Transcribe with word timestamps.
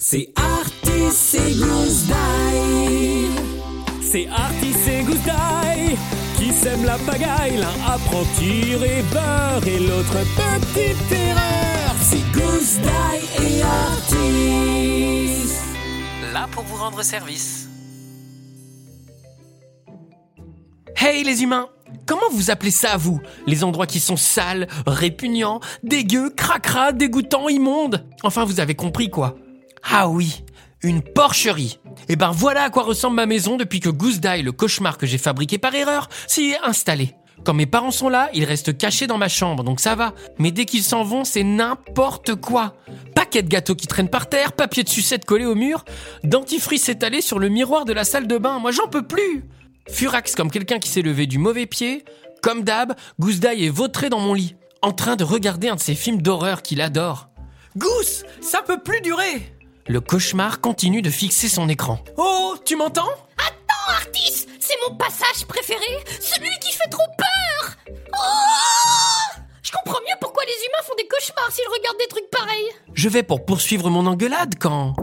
C'est 0.00 0.32
Artis 0.36 1.36
et 1.36 1.54
Gousdaille. 1.54 3.30
C'est 4.00 4.28
Artis 4.28 4.76
et 4.88 5.02
Gousdaille 5.02 5.98
qui 6.36 6.52
sèment 6.52 6.84
la 6.84 6.98
pagaille. 6.98 7.56
L'un 7.56 7.74
apprend 7.84 8.22
tir 8.38 8.82
et 8.84 9.02
beurre 9.12 9.66
et 9.66 9.80
l'autre 9.80 10.18
petite 10.36 11.12
erreur. 11.12 11.96
C'est 12.00 12.22
Gousdaille 12.32 13.28
et 13.42 13.62
Artis. 13.62 15.48
Là 16.32 16.46
pour 16.52 16.62
vous 16.62 16.76
rendre 16.76 17.02
service. 17.02 17.68
Hey 20.96 21.24
les 21.24 21.42
humains 21.42 21.68
Comment 22.06 22.30
vous 22.32 22.50
appelez 22.50 22.70
ça, 22.70 22.96
vous? 22.96 23.20
Les 23.46 23.64
endroits 23.64 23.86
qui 23.86 24.00
sont 24.00 24.16
sales, 24.16 24.68
répugnants, 24.86 25.60
dégueux, 25.82 26.30
cracra, 26.30 26.92
dégoûtants, 26.92 27.48
immondes? 27.48 28.06
Enfin, 28.22 28.44
vous 28.44 28.60
avez 28.60 28.74
compris, 28.74 29.10
quoi. 29.10 29.36
Ah 29.90 30.08
oui, 30.08 30.44
une 30.82 31.02
porcherie. 31.02 31.78
Et 32.08 32.16
ben 32.16 32.30
voilà 32.30 32.64
à 32.64 32.70
quoi 32.70 32.82
ressemble 32.82 33.16
ma 33.16 33.24
maison 33.24 33.56
depuis 33.56 33.80
que 33.80 33.88
Goose 33.88 34.20
le 34.20 34.50
cauchemar 34.50 34.98
que 34.98 35.06
j'ai 35.06 35.16
fabriqué 35.16 35.56
par 35.56 35.74
erreur, 35.74 36.08
s'y 36.26 36.50
est 36.50 36.60
installé. 36.62 37.14
Quand 37.44 37.54
mes 37.54 37.66
parents 37.66 37.90
sont 37.90 38.10
là, 38.10 38.28
ils 38.34 38.44
restent 38.44 38.76
cachés 38.76 39.06
dans 39.06 39.16
ma 39.16 39.28
chambre, 39.28 39.64
donc 39.64 39.80
ça 39.80 39.94
va. 39.94 40.12
Mais 40.38 40.50
dès 40.50 40.66
qu'ils 40.66 40.82
s'en 40.82 41.04
vont, 41.04 41.24
c'est 41.24 41.42
n'importe 41.42 42.34
quoi. 42.34 42.76
Paquet 43.14 43.42
de 43.42 43.48
gâteaux 43.48 43.74
qui 43.74 43.86
traînent 43.86 44.10
par 44.10 44.28
terre, 44.28 44.52
papier 44.52 44.82
de 44.82 44.88
sucette 44.90 45.24
collé 45.24 45.46
au 45.46 45.54
mur, 45.54 45.84
dentifrice 46.22 46.88
étalé 46.90 47.22
sur 47.22 47.38
le 47.38 47.48
miroir 47.48 47.86
de 47.86 47.94
la 47.94 48.04
salle 48.04 48.26
de 48.26 48.36
bain. 48.36 48.58
Moi, 48.58 48.72
j'en 48.72 48.88
peux 48.88 49.06
plus. 49.06 49.44
Furax 49.88 50.34
comme 50.34 50.50
quelqu'un 50.50 50.80
qui 50.80 50.90
s'est 50.90 51.00
levé 51.02 51.26
du 51.26 51.38
mauvais 51.38 51.66
pied. 51.66 52.04
Comme 52.42 52.62
d'hab, 52.62 52.94
Gousdaille 53.18 53.64
est 53.64 53.70
vautré 53.70 54.10
dans 54.10 54.20
mon 54.20 54.34
lit, 54.34 54.54
en 54.82 54.92
train 54.92 55.16
de 55.16 55.24
regarder 55.24 55.68
un 55.68 55.76
de 55.76 55.80
ses 55.80 55.94
films 55.94 56.20
d'horreur 56.20 56.60
qu'il 56.60 56.82
adore. 56.82 57.30
Goose, 57.76 58.24
ça 58.40 58.60
peut 58.62 58.82
plus 58.82 59.00
durer 59.00 59.57
Le 59.88 60.02
cauchemar 60.02 60.60
continue 60.60 61.00
de 61.00 61.08
fixer 61.08 61.48
son 61.48 61.66
écran. 61.66 61.98
Oh, 62.18 62.54
tu 62.66 62.76
m'entends? 62.76 63.08
Attends, 63.38 63.88
Artis 63.88 64.46
C'est 64.60 64.76
mon 64.86 64.94
passage 64.96 65.46
préféré 65.48 65.80
Celui 66.20 66.50
qui 66.60 66.72
fait 66.72 66.90
trop 66.90 67.06
peur 67.16 67.74
Oh 68.12 69.40
Je 69.62 69.72
comprends 69.72 70.00
mieux 70.00 70.16
pourquoi 70.20 70.42
les 70.44 70.52
humains 70.52 70.84
font 70.86 70.94
des 70.98 71.08
cauchemars 71.08 71.50
s'ils 71.50 71.64
regardent 71.66 71.98
des 71.98 72.08
trucs 72.08 72.30
pareils. 72.30 72.68
Je 72.92 73.08
vais 73.08 73.22
pour 73.22 73.46
poursuivre 73.46 73.88
mon 73.88 74.04
engueulade 74.06 74.56
quand... 74.60 74.94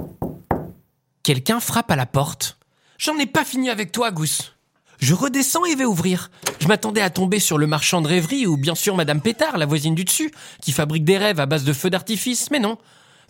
Quelqu'un 1.24 1.60
frappe 1.60 1.90
à 1.90 1.96
la 1.96 2.06
porte. 2.06 2.60
J'en 3.00 3.18
ai 3.18 3.26
pas 3.26 3.44
fini 3.44 3.72
avec 3.72 3.92
toi, 3.92 4.12
Goose. 4.12 4.54
Je 5.00 5.16
redescends 5.16 5.66
et 5.66 5.74
vais 5.74 5.86
ouvrir. 5.86 6.30
Je 6.60 6.68
m'attendais 6.68 7.02
à 7.02 7.10
tomber 7.10 7.40
sur 7.40 7.58
le 7.58 7.66
marchand 7.66 8.02
de 8.02 8.08
rêverie 8.08 8.46
ou 8.46 8.56
bien 8.56 8.76
sûr 8.76 8.96
Madame 8.96 9.20
Pétard, 9.22 9.58
la 9.58 9.66
voisine 9.66 9.96
du 9.96 10.06
dessus, 10.06 10.32
qui 10.62 10.72
fabrique 10.72 11.04
des 11.04 11.18
rêves 11.18 11.40
à 11.40 11.48
base 11.48 11.64
de 11.64 11.74
feux 11.74 11.90
d'artifice, 11.90 12.52
mais 12.52 12.60
non. 12.60 12.78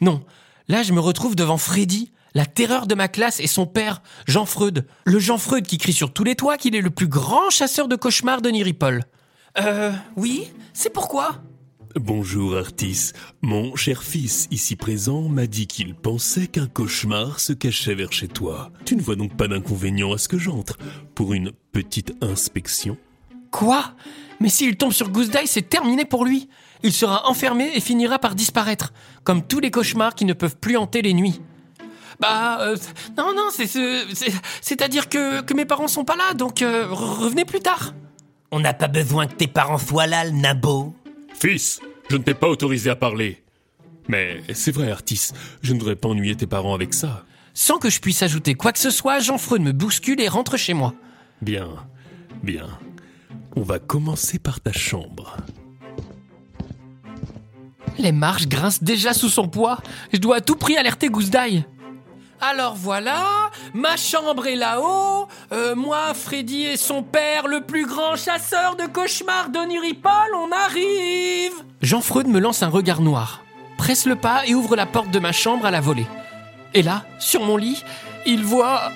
Non. 0.02 0.22
Là, 0.68 0.82
je 0.82 0.94
me 0.94 1.00
retrouve 1.00 1.36
devant 1.36 1.60
Freddy, 1.60 2.12
la 2.34 2.48
terreur 2.48 2.88
de 2.88 2.96
ma 2.96 3.08
classe 3.08 3.40
et 3.40 3.46
son 3.46 3.68
père, 3.68 4.02
Jean 4.28 4.46
Freud. 4.46 4.88
Le 5.06 5.20
Jean 5.20 5.38
Freud 5.38 5.68
qui 5.68 5.78
crie 5.78 5.94
sur 5.94 6.12
tous 6.12 6.24
les 6.24 6.36
toits 6.36 6.58
qu'il 6.58 6.76
est 6.76 6.82
le 6.82 6.90
plus 6.90 7.08
grand 7.08 7.52
chasseur 7.52 7.88
de 7.88 7.96
cauchemars 7.96 8.42
de 8.42 8.50
Niripol. 8.50 9.04
Euh, 9.60 9.92
oui, 10.16 10.52
c'est 10.74 10.92
pourquoi? 10.92 11.44
Bonjour 11.96 12.58
Artis. 12.58 13.12
Mon 13.44 13.76
cher 13.76 14.04
fils, 14.04 14.48
ici 14.50 14.76
présent, 14.76 15.30
m'a 15.30 15.46
dit 15.46 15.68
qu'il 15.68 15.94
pensait 15.94 16.48
qu'un 16.48 16.68
cauchemar 16.68 17.40
se 17.40 17.54
cachait 17.54 17.96
vers 17.96 18.12
chez 18.12 18.28
toi. 18.28 18.72
Tu 18.86 18.96
ne 18.96 19.02
vois 19.02 19.16
donc 19.16 19.38
pas 19.38 19.48
d'inconvénient 19.48 20.14
à 20.14 20.18
ce 20.18 20.28
que 20.28 20.40
j'entre 20.40 20.78
pour 21.14 21.34
une 21.34 21.52
petite 21.72 22.16
inspection 22.22 22.98
Quoi? 23.56 23.94
Mais 24.42 24.50
s'il 24.50 24.76
tombe 24.76 24.92
sur 24.92 25.10
Goose 25.10 25.32
c'est 25.46 25.70
terminé 25.70 26.04
pour 26.04 26.26
lui. 26.26 26.50
Il 26.84 26.92
sera 26.92 27.30
enfermé 27.30 27.72
et 27.74 27.80
finira 27.80 28.20
par 28.20 28.36
disparaître, 28.36 28.92
comme 29.24 29.42
tous 29.48 29.62
les 29.62 29.72
cauchemars 29.72 30.14
qui 30.14 30.26
ne 30.26 30.34
peuvent 30.34 30.58
plus 30.58 30.76
hanter 30.76 31.02
les 31.02 31.14
nuits. 31.14 31.40
Bah, 32.20 32.58
euh, 32.60 32.76
non, 33.18 33.34
non, 33.34 33.48
c'est 33.52 33.68
c'est-à-dire 34.60 35.08
que, 35.08 35.40
que 35.40 35.54
mes 35.54 35.64
parents 35.64 35.88
sont 35.88 36.04
pas 36.04 36.18
là, 36.18 36.34
donc 36.34 36.62
euh, 36.62 36.86
revenez 36.90 37.46
plus 37.46 37.62
tard. 37.62 37.94
On 38.52 38.60
n'a 38.60 38.74
pas 38.74 38.90
besoin 38.90 39.26
que 39.26 39.36
tes 39.36 39.48
parents 39.48 39.78
soient 39.78 40.06
là, 40.06 40.26
le 40.26 40.32
nabo. 40.32 40.94
Fils, 41.34 41.80
je 42.10 42.18
ne 42.18 42.24
t'ai 42.24 42.34
pas 42.34 42.50
autorisé 42.50 42.90
à 42.90 42.98
parler. 42.98 43.42
Mais 44.10 44.42
c'est 44.54 44.72
vrai, 44.72 44.92
Artis, 44.92 45.32
je 45.62 45.74
ne 45.74 45.80
voudrais 45.80 45.96
pas 45.96 46.10
ennuyer 46.10 46.36
tes 46.36 46.46
parents 46.46 46.74
avec 46.74 46.94
ça. 46.94 47.24
Sans 47.54 47.78
que 47.78 47.90
je 47.90 48.02
puisse 48.02 48.22
ajouter 48.22 48.54
quoi 48.56 48.74
que 48.74 48.80
ce 48.80 48.90
soit, 48.90 49.20
Jean 49.20 49.38
Freud 49.38 49.62
me 49.62 49.72
bouscule 49.72 50.20
et 50.20 50.28
rentre 50.28 50.58
chez 50.58 50.74
moi. 50.74 50.94
Bien, 51.42 51.70
bien. 52.44 52.68
On 53.56 53.62
va 53.62 53.80
commencer 53.80 54.40
par 54.40 54.60
ta 54.60 54.72
chambre. 54.72 55.38
Les 57.98 58.12
marches 58.12 58.48
grincent 58.48 58.84
déjà 58.84 59.14
sous 59.14 59.30
son 59.30 59.48
poids. 59.48 59.80
Je 60.12 60.20
dois 60.20 60.38
à 60.38 60.42
tout 60.42 60.56
prix 60.56 60.76
alerter 60.76 61.08
Gousdaille. 61.08 61.64
Alors 62.42 62.76
voilà, 62.76 63.50
ma 63.74 63.96
chambre 63.96 64.46
est 64.46 64.56
là-haut. 64.56 65.28
Euh, 65.54 65.74
moi, 65.74 66.14
Freddy 66.14 66.64
et 66.64 66.78
son 66.78 67.02
père, 67.02 67.48
le 67.48 67.62
plus 67.62 67.88
grand 67.88 68.18
chasseur 68.18 68.76
de 68.76 68.86
cauchemars 68.88 69.50
d'Oniripol, 69.50 70.12
on 70.36 70.52
arrive. 70.52 71.54
Jean 71.82 72.02
Freud 72.02 72.28
me 72.28 72.40
lance 72.40 72.62
un 72.62 72.68
regard 72.68 73.02
noir, 73.02 73.44
presse 73.78 74.06
le 74.06 74.18
pas 74.18 74.46
et 74.46 74.54
ouvre 74.54 74.76
la 74.76 74.86
porte 74.86 75.12
de 75.12 75.20
ma 75.20 75.32
chambre 75.32 75.66
à 75.66 75.72
la 75.72 75.80
volée. 75.80 76.08
Et 76.74 76.84
là, 76.84 77.06
sur 77.20 77.42
mon 77.42 77.56
lit, 77.56 77.82
il 78.26 78.44
voit 78.44 78.92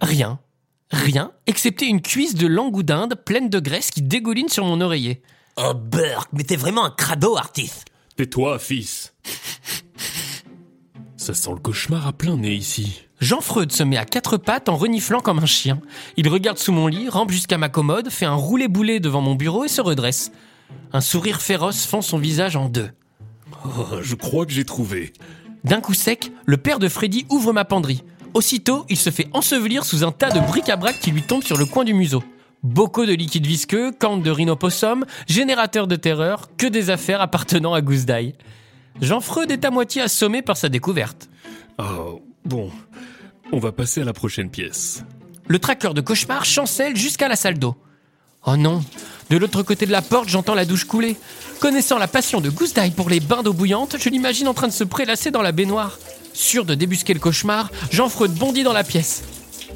rien, 0.00 0.40
rien, 0.90 1.32
excepté 1.46 1.86
une 1.86 2.02
cuisse 2.02 2.34
de 2.34 2.46
langue 2.46 2.82
d'Inde 2.82 3.14
pleine 3.24 3.48
de 3.48 3.60
graisse 3.60 3.90
qui 3.90 4.02
dégouline 4.02 4.48
sur 4.48 4.64
mon 4.64 4.80
oreiller. 4.80 5.22
Oh, 5.56 5.74
Burk, 5.74 6.30
mais 6.32 6.44
t'es 6.44 6.56
vraiment 6.56 6.84
un 6.84 6.90
crado, 6.90 7.36
Artis. 7.36 7.72
Tais-toi, 8.16 8.58
fils. 8.58 9.14
Ça 11.16 11.34
sent 11.34 11.50
le 11.52 11.60
cauchemar 11.60 12.06
à 12.06 12.12
plein 12.12 12.36
nez 12.36 12.54
ici. 12.54 13.02
Jean 13.20 13.42
Freud 13.42 13.70
se 13.72 13.82
met 13.82 13.98
à 13.98 14.06
quatre 14.06 14.38
pattes 14.38 14.70
en 14.70 14.76
reniflant 14.76 15.20
comme 15.20 15.38
un 15.38 15.46
chien. 15.46 15.80
Il 16.16 16.28
regarde 16.28 16.56
sous 16.56 16.72
mon 16.72 16.86
lit, 16.86 17.08
rampe 17.10 17.30
jusqu'à 17.30 17.58
ma 17.58 17.68
commode, 17.68 18.08
fait 18.08 18.24
un 18.24 18.34
roulé-boulé 18.34 19.00
devant 19.00 19.20
mon 19.20 19.34
bureau 19.34 19.64
et 19.64 19.68
se 19.68 19.82
redresse. 19.82 20.32
Un 20.92 21.02
sourire 21.02 21.42
féroce 21.42 21.84
fend 21.84 22.00
son 22.00 22.18
visage 22.18 22.56
en 22.56 22.68
deux. 22.68 22.90
Oh, 23.66 23.98
je 24.00 24.14
crois 24.14 24.46
que 24.46 24.52
j'ai 24.52 24.64
trouvé. 24.64 25.12
D'un 25.64 25.82
coup 25.82 25.92
sec, 25.92 26.32
le 26.46 26.56
père 26.56 26.78
de 26.78 26.88
Freddy 26.88 27.26
ouvre 27.28 27.52
ma 27.52 27.66
penderie. 27.66 28.02
Aussitôt, 28.34 28.84
il 28.88 28.96
se 28.96 29.10
fait 29.10 29.28
ensevelir 29.32 29.84
sous 29.84 30.04
un 30.04 30.12
tas 30.12 30.30
de 30.30 30.40
bric-à-brac 30.40 31.00
qui 31.00 31.10
lui 31.10 31.22
tombe 31.22 31.42
sur 31.42 31.56
le 31.56 31.66
coin 31.66 31.84
du 31.84 31.94
museau. 31.94 32.22
Bocaux 32.62 33.06
de 33.06 33.12
liquide 33.12 33.46
visqueux, 33.46 33.90
cornes 33.90 34.22
de 34.22 34.30
rhinopossum, 34.30 35.04
générateur 35.26 35.86
de 35.86 35.96
terreur, 35.96 36.48
que 36.56 36.66
des 36.66 36.90
affaires 36.90 37.20
appartenant 37.20 37.74
à 37.74 37.80
Goose 37.80 38.06
Die. 38.06 38.34
Jean 39.00 39.20
Freud 39.20 39.50
est 39.50 39.64
à 39.64 39.70
moitié 39.70 40.02
assommé 40.02 40.42
par 40.42 40.56
sa 40.56 40.68
découverte. 40.68 41.28
Oh, 41.78 42.22
bon. 42.44 42.70
On 43.52 43.58
va 43.58 43.72
passer 43.72 44.02
à 44.02 44.04
la 44.04 44.12
prochaine 44.12 44.50
pièce. 44.50 45.04
Le 45.48 45.58
traqueur 45.58 45.94
de 45.94 46.00
cauchemar 46.00 46.44
chancelle 46.44 46.96
jusqu'à 46.96 47.28
la 47.28 47.36
salle 47.36 47.58
d'eau. 47.58 47.74
Oh 48.46 48.56
non 48.56 48.82
De 49.30 49.36
l'autre 49.36 49.62
côté 49.62 49.86
de 49.86 49.92
la 49.92 50.02
porte, 50.02 50.28
j'entends 50.28 50.54
la 50.54 50.64
douche 50.64 50.84
couler. 50.84 51.16
Connaissant 51.60 51.98
la 51.98 52.08
passion 52.08 52.40
de 52.40 52.50
Goose 52.50 52.74
Die 52.74 52.90
pour 52.90 53.10
les 53.10 53.20
bains 53.20 53.42
d'eau 53.42 53.52
bouillante, 53.52 53.96
je 53.98 54.08
l'imagine 54.08 54.48
en 54.48 54.54
train 54.54 54.68
de 54.68 54.72
se 54.72 54.84
prélasser 54.84 55.30
dans 55.30 55.42
la 55.42 55.52
baignoire. 55.52 55.98
Sûr 56.32 56.64
de 56.64 56.74
débusquer 56.74 57.14
le 57.14 57.20
cauchemar, 57.20 57.70
Jean 57.90 58.08
Freud 58.08 58.32
bondit 58.32 58.62
dans 58.62 58.72
la 58.72 58.84
pièce. 58.84 59.22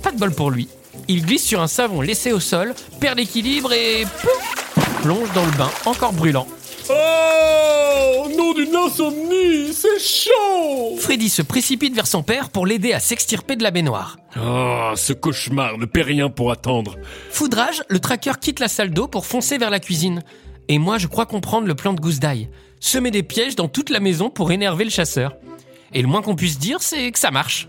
Pas 0.03 0.12
de 0.12 0.19
bol 0.19 0.32
pour 0.32 0.50
lui. 0.50 0.69
Il 1.09 1.25
glisse 1.25 1.44
sur 1.44 1.60
un 1.60 1.66
savon 1.66 2.00
laissé 2.00 2.32
au 2.32 2.41
sol, 2.41 2.75
perd 3.00 3.19
l'équilibre 3.19 3.72
et... 3.72 4.04
Pouf 4.22 4.54
plonge 5.03 5.32
dans 5.34 5.44
le 5.44 5.53
bain, 5.53 5.70
encore 5.84 6.14
brûlant. 6.14 6.47
Oh 6.88 8.26
Nom 8.37 8.54
d'une 8.54 8.75
insomnie 8.75 9.72
C'est 9.72 9.98
chaud 10.00 10.97
Freddy 10.98 11.28
se 11.28 11.43
précipite 11.43 11.94
vers 11.94 12.06
son 12.06 12.22
père 12.22 12.48
pour 12.48 12.66
l'aider 12.66 12.94
à 12.94 13.00
s'extirper 13.00 13.56
de 13.56 13.62
la 13.62 13.70
baignoire. 13.70 14.16
Oh, 14.41 14.93
ce 14.97 15.12
cauchemar 15.12 15.76
ne 15.76 15.84
paie 15.84 16.03
rien 16.03 16.31
pour 16.31 16.50
attendre. 16.50 16.97
Foudrage, 17.31 17.82
le 17.88 17.98
tracker 17.98 18.32
quitte 18.41 18.60
la 18.60 18.69
salle 18.69 18.91
d'eau 18.91 19.06
pour 19.06 19.26
foncer 19.26 19.59
vers 19.59 19.70
la 19.70 19.78
cuisine. 19.78 20.22
Et 20.69 20.78
moi, 20.78 20.97
je 20.97 21.06
crois 21.06 21.26
comprendre 21.26 21.66
le 21.66 21.75
plan 21.75 21.93
de 21.93 22.00
Goose 22.00 22.20
Die. 22.20 22.48
Semer 22.81 23.10
des 23.10 23.22
pièges 23.22 23.56
dans 23.56 23.69
toute 23.69 23.91
la 23.91 24.00
maison 24.00 24.31
pour 24.31 24.53
énerver 24.53 24.84
le 24.84 24.91
chasseur. 24.91 25.37
Et 25.94 26.03
le 26.03 26.09
moins 26.09 26.22
qu'on 26.22 26.34
puisse 26.34 26.59
dire, 26.59 26.78
c'est 26.81 27.10
que 27.12 27.19
ça 27.19 27.31
marche. 27.31 27.69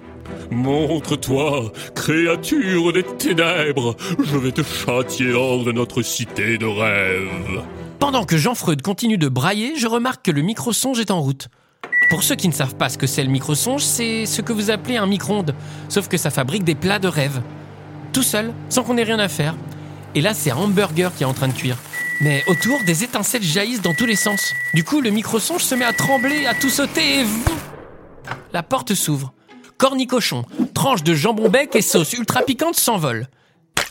Montre-toi, 0.50 1.72
créature 1.94 2.92
des 2.92 3.04
ténèbres, 3.04 3.96
je 4.24 4.38
vais 4.38 4.52
te 4.52 4.64
châtier 4.64 5.32
hors 5.34 5.64
de 5.64 5.72
notre 5.72 6.02
cité 6.02 6.58
de 6.58 6.66
rêve. 6.66 7.64
Pendant 8.00 8.26
que 8.26 8.38
Jean 8.38 8.56
Freud 8.56 8.82
continue 8.82 9.20
de 9.20 9.30
brailler, 9.30 9.76
je 9.78 9.88
remarque 9.88 10.26
que 10.26 10.32
le 10.32 10.42
microsonge 10.42 11.00
est 11.00 11.12
en 11.12 11.22
route. 11.22 11.50
Pour 12.10 12.24
ceux 12.24 12.36
qui 12.36 12.48
ne 12.48 12.54
savent 12.54 12.76
pas 12.76 12.90
ce 12.90 12.98
que 12.98 13.08
c'est 13.08 13.24
le 13.24 13.30
microsonge, 13.30 13.84
c'est 13.84 14.26
ce 14.26 14.42
que 14.42 14.54
vous 14.54 14.72
appelez 14.72 14.98
un 14.98 15.08
micro-ondes, 15.08 15.56
sauf 15.90 16.08
que 16.08 16.18
ça 16.18 16.32
fabrique 16.32 16.64
des 16.64 16.76
plats 16.76 17.00
de 17.00 17.08
rêve. 17.08 17.42
Tout 18.12 18.24
seul, 18.24 18.54
sans 18.70 18.84
qu'on 18.84 18.98
ait 18.98 19.04
rien 19.04 19.20
à 19.20 19.28
faire. 19.28 19.56
Et 20.16 20.22
là, 20.22 20.34
c'est 20.34 20.52
un 20.52 20.58
hamburger 20.58 21.14
qui 21.16 21.24
est 21.24 21.28
en 21.28 21.34
train 21.34 21.48
de 21.48 21.54
cuire. 21.54 21.78
Mais 22.22 22.44
autour, 22.48 22.80
des 22.86 23.04
étincelles 23.04 23.44
jaillissent 23.44 23.82
dans 23.82 23.94
tous 23.94 24.06
les 24.06 24.16
sens. 24.16 24.54
Du 24.74 24.84
coup, 24.84 25.02
le 25.02 25.10
microsonge 25.10 25.64
se 25.64 25.76
met 25.76 25.86
à 25.86 25.94
trembler, 25.94 26.48
à 26.48 26.56
tout 26.56 26.70
sauter 26.70 27.22
et... 27.22 27.26
La 28.56 28.64
porte 28.64 28.94
s'ouvre. 28.94 29.34
Cornicochon, 29.78 30.46
tranche 30.74 31.04
de 31.04 31.14
jambon 31.14 31.50
bec 31.50 31.76
et 31.76 31.82
sauce 31.82 32.14
ultra 32.14 32.42
piquante 32.42 32.78
s'envolent. 32.78 33.28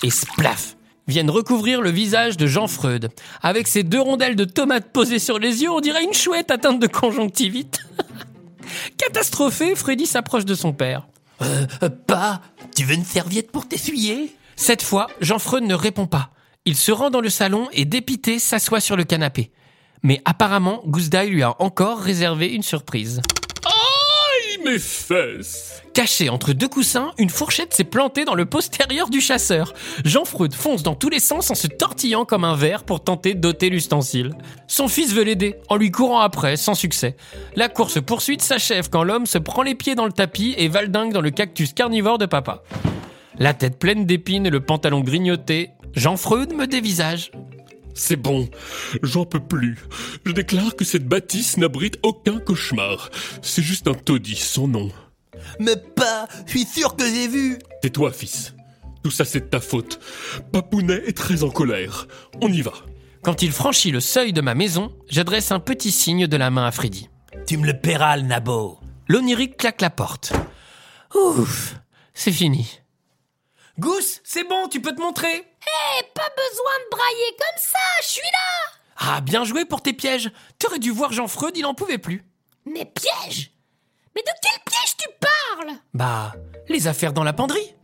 Et 0.02 0.08
splaf 0.08 0.78
viennent 1.06 1.28
recouvrir 1.28 1.82
le 1.82 1.90
visage 1.90 2.38
de 2.38 2.46
Jean 2.46 2.66
Freud. 2.66 3.10
Avec 3.42 3.68
ses 3.68 3.82
deux 3.82 4.00
rondelles 4.00 4.36
de 4.36 4.46
tomates 4.46 4.90
posées 4.90 5.18
sur 5.18 5.38
les 5.38 5.62
yeux, 5.62 5.70
on 5.70 5.80
dirait 5.80 6.02
une 6.02 6.14
chouette 6.14 6.50
atteinte 6.50 6.80
de 6.80 6.86
conjonctivite. 6.86 7.80
Catastrophé, 8.96 9.74
Freddy 9.74 10.06
s'approche 10.06 10.46
de 10.46 10.54
son 10.54 10.72
père. 10.72 11.08
Euh, 11.42 11.66
euh, 11.82 11.90
pas 11.90 12.40
Tu 12.74 12.84
veux 12.84 12.94
une 12.94 13.04
serviette 13.04 13.52
pour 13.52 13.68
t'essuyer? 13.68 14.34
Cette 14.56 14.82
fois, 14.82 15.08
Jean-Freud 15.20 15.64
ne 15.64 15.74
répond 15.74 16.06
pas. 16.06 16.30
Il 16.64 16.74
se 16.74 16.90
rend 16.90 17.10
dans 17.10 17.20
le 17.20 17.28
salon 17.28 17.68
et 17.74 17.84
dépité 17.84 18.38
s'assoit 18.38 18.80
sur 18.80 18.96
le 18.96 19.04
canapé. 19.04 19.50
Mais 20.02 20.22
apparemment, 20.24 20.80
Goussdaï 20.86 21.28
lui 21.28 21.42
a 21.42 21.54
encore 21.60 21.98
réservé 21.98 22.46
une 22.48 22.62
surprise. 22.62 23.20
Mes 24.64 24.78
fesses 24.78 25.82
Caché 25.92 26.28
entre 26.28 26.52
deux 26.52 26.68
coussins, 26.68 27.12
une 27.18 27.28
fourchette 27.28 27.74
s'est 27.74 27.84
plantée 27.84 28.24
dans 28.24 28.34
le 28.34 28.46
postérieur 28.46 29.10
du 29.10 29.20
chasseur. 29.20 29.74
Jean-Freud 30.04 30.54
fonce 30.54 30.82
dans 30.82 30.94
tous 30.94 31.10
les 31.10 31.20
sens 31.20 31.50
en 31.50 31.54
se 31.54 31.66
tortillant 31.66 32.24
comme 32.24 32.44
un 32.44 32.56
ver 32.56 32.84
pour 32.84 33.04
tenter 33.04 33.34
d'ôter 33.34 33.68
l'ustensile. 33.68 34.34
Son 34.66 34.88
fils 34.88 35.12
veut 35.12 35.22
l'aider, 35.22 35.56
en 35.68 35.76
lui 35.76 35.90
courant 35.90 36.20
après, 36.20 36.56
sans 36.56 36.74
succès. 36.74 37.16
La 37.56 37.68
course 37.68 38.00
poursuite 38.00 38.42
s'achève 38.42 38.88
quand 38.88 39.04
l'homme 39.04 39.26
se 39.26 39.38
prend 39.38 39.62
les 39.62 39.74
pieds 39.74 39.94
dans 39.94 40.06
le 40.06 40.12
tapis 40.12 40.54
et 40.56 40.68
valdingue 40.68 41.12
dans 41.12 41.20
le 41.20 41.30
cactus 41.30 41.72
carnivore 41.72 42.18
de 42.18 42.26
papa. 42.26 42.62
La 43.38 43.52
tête 43.52 43.78
pleine 43.78 44.06
d'épines 44.06 44.46
et 44.46 44.50
le 44.50 44.60
pantalon 44.60 45.00
grignoté, 45.00 45.70
Jean-Freud 45.94 46.54
me 46.54 46.66
dévisage. 46.66 47.30
C'est 47.94 48.16
bon, 48.16 48.48
j'en 49.02 49.24
peux 49.24 49.40
plus. 49.40 49.78
Je 50.26 50.32
déclare 50.32 50.74
que 50.74 50.84
cette 50.84 51.06
bâtisse 51.06 51.56
n'abrite 51.56 51.98
aucun 52.02 52.38
cauchemar. 52.40 53.10
C'est 53.40 53.62
juste 53.62 53.86
un 53.86 53.94
taudis, 53.94 54.36
son 54.36 54.68
nom. 54.68 54.90
Mais 55.60 55.76
pas 55.76 56.26
Je 56.46 56.50
suis 56.50 56.64
sûr 56.64 56.96
que 56.96 57.04
j'ai 57.04 57.28
vu 57.28 57.58
Tais-toi, 57.82 58.12
fils. 58.12 58.54
Tout 59.02 59.10
ça, 59.10 59.24
c'est 59.24 59.40
de 59.40 59.46
ta 59.46 59.60
faute. 59.60 60.00
Papounet 60.52 61.02
est 61.06 61.16
très 61.16 61.42
en 61.44 61.50
colère. 61.50 62.06
On 62.40 62.48
y 62.48 62.62
va. 62.62 62.72
Quand 63.22 63.42
il 63.42 63.52
franchit 63.52 63.90
le 63.90 64.00
seuil 64.00 64.32
de 64.32 64.40
ma 64.40 64.54
maison, 64.54 64.92
j'adresse 65.08 65.52
un 65.52 65.60
petit 65.60 65.90
signe 65.90 66.26
de 66.26 66.36
la 66.36 66.50
main 66.50 66.66
à 66.66 66.70
Freddy. 66.72 67.08
Tu 67.46 67.58
me 67.58 67.66
le 67.66 67.78
paieras, 67.78 68.16
le 68.16 68.22
nabo 68.22 68.78
L'onirique 69.08 69.58
claque 69.58 69.82
la 69.82 69.90
porte. 69.90 70.32
Ouf, 71.14 71.76
c'est 72.14 72.32
fini. 72.32 72.80
Gousse, 73.78 74.20
c'est 74.24 74.44
bon, 74.44 74.68
tu 74.68 74.80
peux 74.80 74.94
te 74.94 75.00
montrer. 75.00 75.34
Eh, 75.34 76.02
pas 76.14 76.28
besoin 76.36 76.72
de 76.84 76.90
brailler 76.90 77.36
comme 77.38 77.58
ça, 77.60 77.78
je 78.02 78.06
suis 78.08 78.20
là 78.22 78.78
Ah, 78.98 79.20
bien 79.20 79.44
joué 79.44 79.64
pour 79.64 79.82
tes 79.82 79.92
pièges. 79.92 80.30
T'aurais 80.58 80.78
dû 80.78 80.90
voir 80.90 81.12
Jean-Freud, 81.12 81.56
il 81.56 81.66
en 81.66 81.74
pouvait 81.74 81.98
plus. 81.98 82.24
Mes 82.66 82.84
pièges? 82.84 83.50
Mais 84.14 84.22
de 84.22 84.30
quel 84.40 84.60
piège 84.64 84.96
tu 84.96 85.08
parles? 85.20 85.76
Bah, 85.92 86.34
les 86.68 86.86
affaires 86.86 87.12
dans 87.12 87.24
la 87.24 87.32
penderie. 87.32 87.74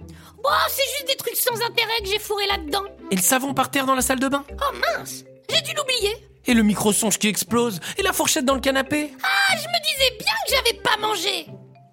Bon, 0.43 0.49
c'est 0.69 0.89
juste 0.97 1.09
des 1.09 1.17
trucs 1.17 1.37
sans 1.37 1.61
intérêt 1.61 2.01
que 2.03 2.09
j'ai 2.09 2.19
fourré 2.21 2.47
là-dedans. 2.47 2.85
Et 3.11 3.17
le 3.17 3.23
savon 3.23 3.53
par 3.53 3.71
terre 3.71 3.85
dans 3.87 3.97
la 3.97 4.03
salle 4.03 4.21
de 4.21 4.29
bain. 4.29 4.45
Oh 4.51 4.75
mince 4.97 5.25
J'ai 5.51 5.61
dû 5.63 5.73
l'oublier 5.75 6.15
Et 6.47 6.55
le 6.55 6.63
micro-songe 6.63 7.19
qui 7.19 7.27
explose. 7.27 7.81
Et 7.99 8.03
la 8.03 8.13
fourchette 8.13 8.45
dans 8.45 8.55
le 8.55 8.61
canapé. 8.61 9.13
Ah, 9.25 9.57
je 9.57 9.67
me 9.67 9.83
disais 9.83 10.17
bien 10.19 10.33
que 10.47 10.55
j'avais 10.55 10.79
pas 10.81 10.97
mangé 10.99 11.47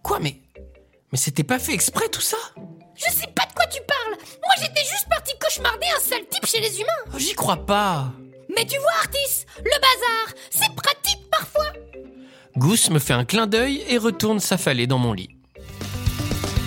Quoi, 0.03 0.19
mais. 0.19 0.37
Mais 1.11 1.17
c'était 1.17 1.43
pas 1.43 1.57
fait 1.59 1.73
exprès 1.73 2.07
tout 2.09 2.21
ça? 2.21 2.37
Je 2.95 3.11
sais 3.11 3.27
pas 3.35 3.46
j'étais 4.61 4.81
juste 4.89 5.07
parti 5.09 5.33
cauchemarder 5.39 5.87
un 5.95 5.99
sale 5.99 6.25
type 6.29 6.45
chez 6.45 6.59
les 6.59 6.77
humains 6.77 7.11
Oh, 7.13 7.17
J'y 7.19 7.33
crois 7.33 7.57
pas. 7.65 8.11
Mais 8.55 8.65
tu 8.65 8.77
vois, 8.79 8.91
Artis, 8.99 9.45
le 9.57 9.71
bazar, 9.81 10.35
c'est 10.49 10.73
pratique 10.75 11.29
parfois 11.29 11.67
Gousse 12.55 12.89
me 12.89 12.99
fait 12.99 13.13
un 13.13 13.25
clin 13.25 13.45
d'œil 13.45 13.83
et 13.87 13.97
retourne 13.97 14.39
s'affaler 14.39 14.87
dans 14.87 14.97
mon 14.97 15.13
lit. 15.13 15.29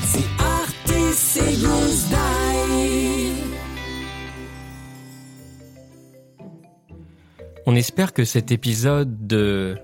C'est 0.05 0.25
Artis 0.39 1.39
et 1.41 1.57
Goussdaï. 1.57 3.33
On 7.67 7.75
espère 7.77 8.13
que 8.13 8.25
cet 8.25 8.51
épisode 8.53 9.27
de 9.27 9.77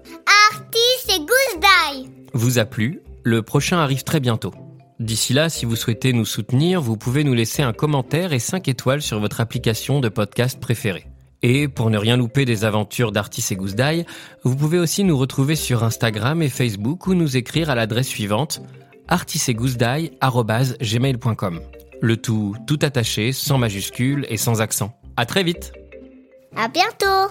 Artis 0.52 1.12
et 1.14 1.18
Goose 1.18 1.60
Die. 1.60 2.10
vous 2.34 2.58
a 2.58 2.64
plu. 2.64 3.00
Le 3.24 3.42
prochain 3.42 3.78
arrive 3.78 4.02
très 4.04 4.20
bientôt. 4.20 4.54
D'ici 4.98 5.34
là, 5.34 5.50
si 5.50 5.66
vous 5.66 5.76
souhaitez 5.76 6.12
nous 6.12 6.24
soutenir, 6.24 6.80
vous 6.80 6.96
pouvez 6.96 7.22
nous 7.22 7.34
laisser 7.34 7.62
un 7.62 7.74
commentaire 7.74 8.32
et 8.32 8.38
5 8.38 8.66
étoiles 8.68 9.02
sur 9.02 9.20
votre 9.20 9.40
application 9.40 10.00
de 10.00 10.08
podcast 10.08 10.58
préférée. 10.58 11.06
Et 11.42 11.68
pour 11.68 11.90
ne 11.90 11.98
rien 11.98 12.16
louper 12.16 12.46
des 12.46 12.64
aventures 12.64 13.12
d'Artis 13.12 13.44
et 13.50 13.56
Goose 13.56 13.76
Die, 13.76 14.06
vous 14.42 14.56
pouvez 14.56 14.78
aussi 14.78 15.04
nous 15.04 15.18
retrouver 15.18 15.54
sur 15.54 15.84
Instagram 15.84 16.40
et 16.40 16.48
Facebook 16.48 17.06
ou 17.06 17.12
nous 17.14 17.36
écrire 17.36 17.68
à 17.68 17.74
l'adresse 17.74 18.08
suivante 18.08 18.62
artisetgoussedie@gmail.com. 19.08 21.60
Le 22.00 22.16
tout 22.16 22.56
tout 22.66 22.78
attaché, 22.82 23.32
sans 23.32 23.58
majuscule 23.58 24.26
et 24.28 24.36
sans 24.36 24.60
accent. 24.60 24.98
À 25.16 25.24
très 25.26 25.44
vite. 25.44 25.72
À 26.56 26.66
bientôt. 26.68 27.30